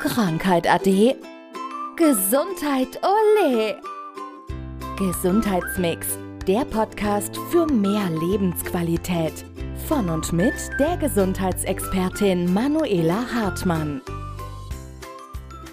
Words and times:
Krankheit 0.00 0.68
ade. 0.68 1.16
Gesundheit 1.96 3.00
ole. 3.02 3.80
Gesundheitsmix, 4.98 6.18
der 6.46 6.64
Podcast 6.64 7.36
für 7.50 7.66
mehr 7.66 8.08
Lebensqualität. 8.10 9.32
Von 9.88 10.10
und 10.10 10.32
mit 10.32 10.54
der 10.78 10.96
Gesundheitsexpertin 10.98 12.52
Manuela 12.52 13.24
Hartmann. 13.32 14.02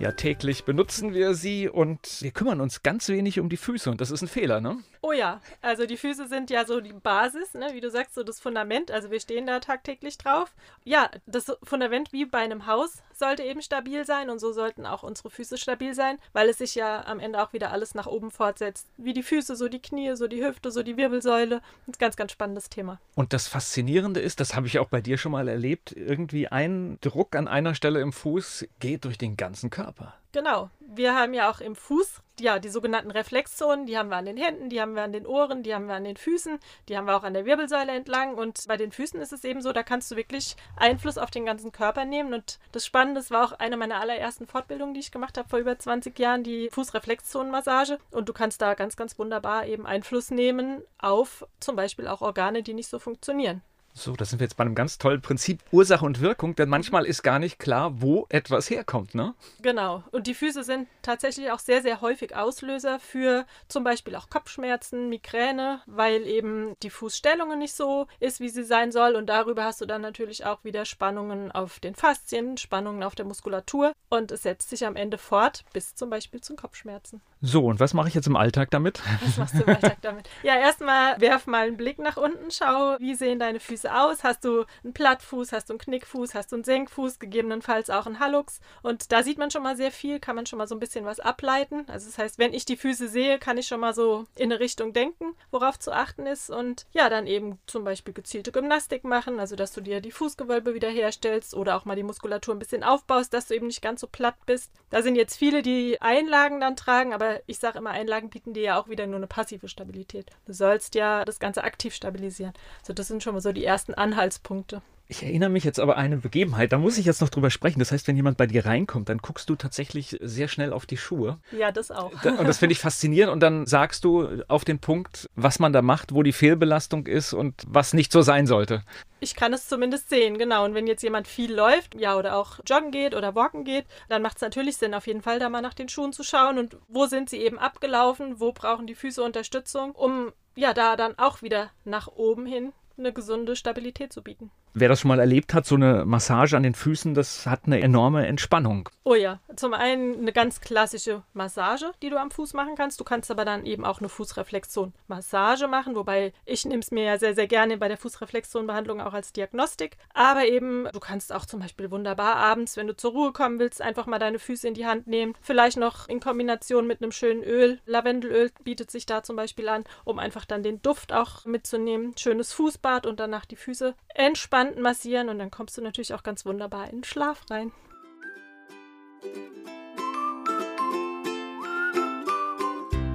Ja, 0.00 0.12
täglich 0.12 0.64
benutzen 0.64 1.14
wir 1.14 1.34
sie 1.34 1.68
und 1.68 2.20
wir 2.20 2.30
kümmern 2.30 2.60
uns 2.60 2.82
ganz 2.82 3.08
wenig 3.08 3.40
um 3.40 3.48
die 3.48 3.56
Füße 3.56 3.90
und 3.90 4.00
das 4.00 4.10
ist 4.10 4.22
ein 4.22 4.28
Fehler, 4.28 4.60
ne? 4.60 4.78
Oh 5.08 5.12
ja, 5.12 5.40
also 5.62 5.86
die 5.86 5.96
Füße 5.96 6.28
sind 6.28 6.50
ja 6.50 6.66
so 6.66 6.82
die 6.82 6.92
Basis, 6.92 7.54
ne? 7.54 7.68
wie 7.72 7.80
du 7.80 7.90
sagst, 7.90 8.14
so 8.14 8.22
das 8.22 8.40
Fundament. 8.40 8.90
Also 8.90 9.10
wir 9.10 9.20
stehen 9.20 9.46
da 9.46 9.58
tagtäglich 9.58 10.18
drauf. 10.18 10.54
Ja, 10.84 11.10
das 11.24 11.56
Fundament 11.62 12.12
wie 12.12 12.26
bei 12.26 12.40
einem 12.40 12.66
Haus 12.66 13.02
sollte 13.14 13.42
eben 13.42 13.62
stabil 13.62 14.04
sein 14.04 14.28
und 14.28 14.38
so 14.38 14.52
sollten 14.52 14.84
auch 14.84 15.02
unsere 15.02 15.30
Füße 15.30 15.56
stabil 15.56 15.94
sein, 15.94 16.18
weil 16.34 16.50
es 16.50 16.58
sich 16.58 16.74
ja 16.74 17.06
am 17.06 17.20
Ende 17.20 17.42
auch 17.42 17.54
wieder 17.54 17.72
alles 17.72 17.94
nach 17.94 18.06
oben 18.06 18.30
fortsetzt. 18.30 18.86
Wie 18.98 19.14
die 19.14 19.22
Füße, 19.22 19.56
so 19.56 19.68
die 19.68 19.80
Knie, 19.80 20.14
so 20.14 20.28
die 20.28 20.44
Hüfte, 20.44 20.70
so 20.70 20.82
die 20.82 20.98
Wirbelsäule. 20.98 21.62
Ein 21.86 21.92
ganz, 21.98 22.16
ganz 22.16 22.32
spannendes 22.32 22.68
Thema. 22.68 23.00
Und 23.14 23.32
das 23.32 23.48
Faszinierende 23.48 24.20
ist, 24.20 24.40
das 24.40 24.54
habe 24.54 24.66
ich 24.66 24.78
auch 24.78 24.88
bei 24.88 25.00
dir 25.00 25.16
schon 25.16 25.32
mal 25.32 25.48
erlebt, 25.48 25.92
irgendwie 25.96 26.48
ein 26.48 26.98
Druck 27.00 27.34
an 27.34 27.48
einer 27.48 27.74
Stelle 27.74 28.02
im 28.02 28.12
Fuß 28.12 28.66
geht 28.78 29.06
durch 29.06 29.16
den 29.16 29.38
ganzen 29.38 29.70
Körper. 29.70 30.18
Genau. 30.38 30.70
Wir 30.78 31.16
haben 31.16 31.34
ja 31.34 31.50
auch 31.50 31.60
im 31.60 31.74
Fuß 31.74 32.22
ja, 32.38 32.60
die 32.60 32.68
sogenannten 32.68 33.10
Reflexzonen, 33.10 33.86
die 33.86 33.98
haben 33.98 34.08
wir 34.08 34.18
an 34.18 34.26
den 34.26 34.36
Händen, 34.36 34.68
die 34.68 34.80
haben 34.80 34.94
wir 34.94 35.02
an 35.02 35.12
den 35.12 35.26
Ohren, 35.26 35.64
die 35.64 35.74
haben 35.74 35.88
wir 35.88 35.96
an 35.96 36.04
den 36.04 36.16
Füßen, 36.16 36.60
die 36.88 36.96
haben 36.96 37.06
wir 37.06 37.16
auch 37.16 37.24
an 37.24 37.34
der 37.34 37.44
Wirbelsäule 37.44 37.90
entlang. 37.90 38.36
Und 38.36 38.64
bei 38.68 38.76
den 38.76 38.92
Füßen 38.92 39.20
ist 39.20 39.32
es 39.32 39.42
eben 39.42 39.60
so, 39.62 39.72
da 39.72 39.82
kannst 39.82 40.12
du 40.12 40.14
wirklich 40.14 40.54
Einfluss 40.76 41.18
auf 41.18 41.32
den 41.32 41.44
ganzen 41.44 41.72
Körper 41.72 42.04
nehmen. 42.04 42.32
Und 42.34 42.60
das 42.70 42.86
Spannende, 42.86 43.18
das 43.18 43.32
war 43.32 43.46
auch 43.46 43.52
eine 43.58 43.76
meiner 43.76 44.00
allerersten 44.00 44.46
Fortbildungen, 44.46 44.94
die 44.94 45.00
ich 45.00 45.10
gemacht 45.10 45.36
habe 45.38 45.48
vor 45.48 45.58
über 45.58 45.76
20 45.76 46.16
Jahren, 46.16 46.44
die 46.44 46.68
Fußreflexzonenmassage. 46.70 47.98
Und 48.12 48.28
du 48.28 48.32
kannst 48.32 48.62
da 48.62 48.74
ganz, 48.74 48.94
ganz 48.94 49.18
wunderbar 49.18 49.66
eben 49.66 49.86
Einfluss 49.86 50.30
nehmen 50.30 50.84
auf 50.98 51.44
zum 51.58 51.74
Beispiel 51.74 52.06
auch 52.06 52.22
Organe, 52.22 52.62
die 52.62 52.74
nicht 52.74 52.88
so 52.88 53.00
funktionieren. 53.00 53.60
So, 53.98 54.14
da 54.14 54.24
sind 54.24 54.38
wir 54.38 54.44
jetzt 54.44 54.56
bei 54.56 54.62
einem 54.62 54.76
ganz 54.76 54.98
tollen 54.98 55.20
Prinzip 55.20 55.60
Ursache 55.72 56.04
und 56.04 56.20
Wirkung, 56.20 56.54
denn 56.54 56.68
manchmal 56.68 57.04
ist 57.04 57.24
gar 57.24 57.40
nicht 57.40 57.58
klar, 57.58 58.00
wo 58.00 58.26
etwas 58.28 58.70
herkommt, 58.70 59.16
ne? 59.16 59.34
Genau. 59.60 60.04
Und 60.12 60.28
die 60.28 60.34
Füße 60.34 60.62
sind 60.62 60.86
tatsächlich 61.02 61.50
auch 61.50 61.58
sehr, 61.58 61.82
sehr 61.82 62.00
häufig 62.00 62.36
Auslöser 62.36 63.00
für 63.00 63.44
zum 63.66 63.82
Beispiel 63.82 64.14
auch 64.14 64.30
Kopfschmerzen, 64.30 65.08
Migräne, 65.08 65.80
weil 65.86 66.22
eben 66.28 66.76
die 66.84 66.90
Fußstellung 66.90 67.58
nicht 67.58 67.74
so 67.74 68.06
ist, 68.20 68.38
wie 68.38 68.50
sie 68.50 68.62
sein 68.62 68.92
soll. 68.92 69.16
Und 69.16 69.26
darüber 69.26 69.64
hast 69.64 69.80
du 69.80 69.86
dann 69.86 70.02
natürlich 70.02 70.46
auch 70.46 70.62
wieder 70.62 70.84
Spannungen 70.84 71.50
auf 71.50 71.80
den 71.80 71.96
Faszien, 71.96 72.56
Spannungen 72.56 73.02
auf 73.02 73.16
der 73.16 73.24
Muskulatur. 73.24 73.92
Und 74.10 74.30
es 74.30 74.44
setzt 74.44 74.70
sich 74.70 74.86
am 74.86 74.94
Ende 74.94 75.18
fort 75.18 75.64
bis 75.72 75.96
zum 75.96 76.08
Beispiel 76.08 76.40
zu 76.40 76.54
Kopfschmerzen. 76.54 77.20
So, 77.40 77.66
und 77.66 77.78
was 77.78 77.94
mache 77.94 78.08
ich 78.08 78.14
jetzt 78.14 78.26
im 78.26 78.34
Alltag 78.34 78.70
damit? 78.72 79.00
Was 79.24 79.36
machst 79.36 79.54
du 79.54 79.62
im 79.62 79.68
Alltag 79.68 79.98
damit? 80.02 80.28
Ja, 80.42 80.56
erstmal 80.56 81.20
werf 81.20 81.46
mal 81.46 81.68
einen 81.68 81.76
Blick 81.76 81.98
nach 82.00 82.16
unten, 82.16 82.50
schau, 82.50 82.96
wie 82.98 83.14
sehen 83.14 83.38
deine 83.38 83.60
Füße 83.60 83.94
aus? 83.94 84.24
Hast 84.24 84.44
du 84.44 84.64
einen 84.82 84.92
Plattfuß, 84.92 85.52
hast 85.52 85.68
du 85.68 85.74
einen 85.74 85.78
Knickfuß, 85.78 86.34
hast 86.34 86.50
du 86.50 86.56
einen 86.56 86.64
Senkfuß, 86.64 87.20
gegebenenfalls 87.20 87.90
auch 87.90 88.06
einen 88.06 88.18
Hallux? 88.18 88.60
Und 88.82 89.12
da 89.12 89.22
sieht 89.22 89.38
man 89.38 89.52
schon 89.52 89.62
mal 89.62 89.76
sehr 89.76 89.92
viel, 89.92 90.18
kann 90.18 90.34
man 90.34 90.46
schon 90.46 90.58
mal 90.58 90.66
so 90.66 90.74
ein 90.74 90.80
bisschen 90.80 91.04
was 91.04 91.20
ableiten. 91.20 91.84
Also 91.86 92.06
das 92.06 92.18
heißt, 92.18 92.38
wenn 92.38 92.52
ich 92.52 92.64
die 92.64 92.76
Füße 92.76 93.06
sehe, 93.08 93.38
kann 93.38 93.56
ich 93.56 93.68
schon 93.68 93.80
mal 93.80 93.94
so 93.94 94.26
in 94.34 94.50
eine 94.50 94.58
Richtung 94.58 94.92
denken, 94.92 95.36
worauf 95.52 95.78
zu 95.78 95.92
achten 95.92 96.26
ist. 96.26 96.50
Und 96.50 96.86
ja, 96.92 97.08
dann 97.08 97.28
eben 97.28 97.60
zum 97.66 97.84
Beispiel 97.84 98.14
gezielte 98.14 98.50
Gymnastik 98.50 99.04
machen, 99.04 99.38
also 99.38 99.54
dass 99.54 99.72
du 99.72 99.80
dir 99.80 100.00
die 100.00 100.10
Fußgewölbe 100.10 100.74
wiederherstellst 100.74 101.54
oder 101.54 101.76
auch 101.76 101.84
mal 101.84 101.94
die 101.94 102.02
Muskulatur 102.02 102.54
ein 102.56 102.58
bisschen 102.58 102.82
aufbaust, 102.82 103.32
dass 103.32 103.46
du 103.46 103.54
eben 103.54 103.68
nicht 103.68 103.82
ganz 103.82 104.00
so 104.00 104.08
platt 104.08 104.34
bist. 104.44 104.72
Da 104.90 105.02
sind 105.02 105.14
jetzt 105.14 105.36
viele, 105.36 105.62
die 105.62 106.00
Einlagen 106.00 106.60
dann 106.60 106.74
tragen, 106.74 107.14
aber 107.14 107.27
ich 107.46 107.58
sage 107.58 107.78
immer, 107.78 107.90
Einlagen 107.90 108.30
bieten 108.30 108.54
dir 108.54 108.62
ja 108.62 108.80
auch 108.80 108.88
wieder 108.88 109.06
nur 109.06 109.16
eine 109.16 109.26
passive 109.26 109.68
Stabilität. 109.68 110.30
Du 110.46 110.52
sollst 110.52 110.94
ja 110.94 111.24
das 111.24 111.38
Ganze 111.38 111.64
aktiv 111.64 111.94
stabilisieren. 111.94 112.52
So, 112.82 112.92
das 112.92 113.08
sind 113.08 113.22
schon 113.22 113.34
mal 113.34 113.40
so 113.40 113.52
die 113.52 113.64
ersten 113.64 113.94
Anhaltspunkte. 113.94 114.82
Ich 115.10 115.22
erinnere 115.22 115.48
mich 115.48 115.64
jetzt 115.64 115.80
aber 115.80 115.96
an 115.96 116.04
eine 116.04 116.16
Begebenheit, 116.18 116.70
da 116.70 116.76
muss 116.76 116.98
ich 116.98 117.06
jetzt 117.06 117.22
noch 117.22 117.30
drüber 117.30 117.48
sprechen. 117.48 117.78
Das 117.78 117.92
heißt, 117.92 118.06
wenn 118.06 118.16
jemand 118.16 118.36
bei 118.36 118.46
dir 118.46 118.66
reinkommt, 118.66 119.08
dann 119.08 119.18
guckst 119.18 119.48
du 119.48 119.56
tatsächlich 119.56 120.18
sehr 120.20 120.48
schnell 120.48 120.70
auf 120.70 120.84
die 120.84 120.98
Schuhe. 120.98 121.38
Ja, 121.50 121.72
das 121.72 121.90
auch. 121.90 122.12
Und 122.12 122.46
das 122.46 122.58
finde 122.58 122.74
ich 122.74 122.78
faszinierend. 122.78 123.32
Und 123.32 123.40
dann 123.40 123.64
sagst 123.66 124.04
du 124.04 124.42
auf 124.48 124.66
den 124.66 124.80
Punkt, 124.80 125.30
was 125.34 125.60
man 125.60 125.72
da 125.72 125.80
macht, 125.80 126.12
wo 126.12 126.22
die 126.22 126.34
Fehlbelastung 126.34 127.06
ist 127.06 127.32
und 127.32 127.54
was 127.66 127.94
nicht 127.94 128.12
so 128.12 128.20
sein 128.20 128.46
sollte. 128.46 128.82
Ich 129.20 129.34
kann 129.34 129.54
es 129.54 129.66
zumindest 129.66 130.10
sehen, 130.10 130.36
genau. 130.36 130.66
Und 130.66 130.74
wenn 130.74 130.86
jetzt 130.86 131.02
jemand 131.02 131.26
viel 131.26 131.54
läuft, 131.54 131.98
ja, 131.98 132.14
oder 132.14 132.36
auch 132.36 132.60
joggen 132.66 132.90
geht 132.90 133.14
oder 133.14 133.34
walken 133.34 133.64
geht, 133.64 133.86
dann 134.10 134.20
macht 134.20 134.36
es 134.36 134.42
natürlich 134.42 134.76
Sinn, 134.76 134.92
auf 134.92 135.06
jeden 135.06 135.22
Fall 135.22 135.38
da 135.38 135.48
mal 135.48 135.62
nach 135.62 135.74
den 135.74 135.88
Schuhen 135.88 136.12
zu 136.12 136.22
schauen 136.22 136.58
und 136.58 136.76
wo 136.86 137.06
sind 137.06 137.30
sie 137.30 137.38
eben 137.38 137.58
abgelaufen, 137.58 138.40
wo 138.40 138.52
brauchen 138.52 138.86
die 138.86 138.94
Füße 138.94 139.22
Unterstützung, 139.22 139.92
um 139.92 140.32
ja 140.54 140.74
da 140.74 140.96
dann 140.96 141.18
auch 141.18 141.40
wieder 141.40 141.70
nach 141.86 142.08
oben 142.08 142.44
hin 142.44 142.74
eine 142.98 143.12
gesunde 143.12 143.56
Stabilität 143.56 144.12
zu 144.12 144.22
bieten. 144.22 144.50
Wer 144.80 144.88
das 144.88 145.00
schon 145.00 145.08
mal 145.08 145.18
erlebt 145.18 145.54
hat, 145.54 145.66
so 145.66 145.74
eine 145.74 146.04
Massage 146.04 146.56
an 146.56 146.62
den 146.62 146.74
Füßen, 146.74 147.14
das 147.14 147.46
hat 147.46 147.62
eine 147.66 147.80
enorme 147.80 148.26
Entspannung. 148.26 148.88
Oh 149.10 149.14
ja, 149.14 149.40
zum 149.56 149.72
einen 149.72 150.18
eine 150.18 150.34
ganz 150.34 150.60
klassische 150.60 151.22
Massage, 151.32 151.92
die 152.02 152.10
du 152.10 152.20
am 152.20 152.30
Fuß 152.30 152.52
machen 152.52 152.74
kannst. 152.76 153.00
Du 153.00 153.04
kannst 153.04 153.30
aber 153.30 153.46
dann 153.46 153.64
eben 153.64 153.86
auch 153.86 154.00
eine 154.00 154.10
Fußreflexion-Massage 154.10 155.66
machen, 155.66 155.96
wobei 155.96 156.34
ich 156.44 156.66
nehme 156.66 156.80
es 156.80 156.90
mir 156.90 157.04
ja 157.04 157.18
sehr, 157.18 157.34
sehr 157.34 157.46
gerne 157.46 157.78
bei 157.78 157.88
der 157.88 157.96
Fußreflexion-Behandlung 157.96 159.00
auch 159.00 159.14
als 159.14 159.32
Diagnostik. 159.32 159.96
Aber 160.12 160.44
eben, 160.44 160.86
du 160.92 161.00
kannst 161.00 161.32
auch 161.32 161.46
zum 161.46 161.60
Beispiel 161.60 161.90
wunderbar 161.90 162.36
abends, 162.36 162.76
wenn 162.76 162.86
du 162.86 162.94
zur 162.94 163.12
Ruhe 163.12 163.32
kommen 163.32 163.58
willst, 163.58 163.80
einfach 163.80 164.04
mal 164.04 164.18
deine 164.18 164.38
Füße 164.38 164.68
in 164.68 164.74
die 164.74 164.84
Hand 164.84 165.06
nehmen. 165.06 165.34
Vielleicht 165.40 165.78
noch 165.78 166.06
in 166.10 166.20
Kombination 166.20 166.86
mit 166.86 167.00
einem 167.00 167.12
schönen 167.12 167.42
Öl. 167.42 167.80
Lavendelöl 167.86 168.52
bietet 168.62 168.90
sich 168.90 169.06
da 169.06 169.22
zum 169.22 169.36
Beispiel 169.36 169.70
an, 169.70 169.84
um 170.04 170.18
einfach 170.18 170.44
dann 170.44 170.62
den 170.62 170.82
Duft 170.82 171.14
auch 171.14 171.46
mitzunehmen. 171.46 172.14
Schönes 172.18 172.52
Fußbad 172.52 173.06
und 173.06 173.18
danach 173.20 173.46
die 173.46 173.56
Füße 173.56 173.94
entspannen 174.14 174.68
Hand 174.68 174.80
massieren 174.80 175.30
und 175.30 175.38
dann 175.38 175.50
kommst 175.50 175.78
du 175.78 175.82
natürlich 175.82 176.12
auch 176.12 176.22
ganz 176.22 176.44
wunderbar 176.44 176.90
in 176.90 176.98
den 176.98 177.04
Schlaf 177.04 177.46
rein. 177.48 177.72